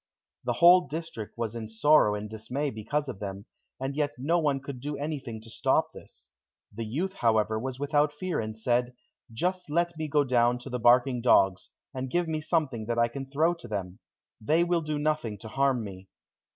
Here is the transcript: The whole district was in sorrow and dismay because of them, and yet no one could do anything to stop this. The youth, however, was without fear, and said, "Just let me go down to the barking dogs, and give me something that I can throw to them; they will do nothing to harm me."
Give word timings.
The 0.45 0.53
whole 0.53 0.87
district 0.87 1.37
was 1.37 1.53
in 1.53 1.69
sorrow 1.69 2.15
and 2.15 2.27
dismay 2.27 2.71
because 2.71 3.07
of 3.07 3.19
them, 3.19 3.45
and 3.79 3.95
yet 3.95 4.13
no 4.17 4.39
one 4.39 4.59
could 4.59 4.79
do 4.79 4.97
anything 4.97 5.39
to 5.43 5.49
stop 5.51 5.91
this. 5.93 6.31
The 6.73 6.87
youth, 6.87 7.13
however, 7.13 7.59
was 7.59 7.79
without 7.79 8.11
fear, 8.11 8.39
and 8.39 8.57
said, 8.57 8.95
"Just 9.31 9.69
let 9.69 9.95
me 9.99 10.07
go 10.07 10.23
down 10.23 10.57
to 10.57 10.71
the 10.71 10.79
barking 10.79 11.21
dogs, 11.21 11.69
and 11.93 12.09
give 12.09 12.27
me 12.27 12.41
something 12.41 12.87
that 12.87 12.97
I 12.97 13.09
can 13.09 13.29
throw 13.29 13.53
to 13.53 13.67
them; 13.67 13.99
they 14.43 14.63
will 14.63 14.81
do 14.81 14.97
nothing 14.97 15.37
to 15.37 15.47
harm 15.47 15.83
me." 15.83 16.07